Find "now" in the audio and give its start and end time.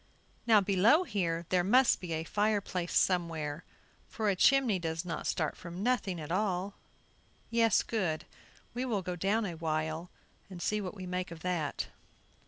0.47-0.61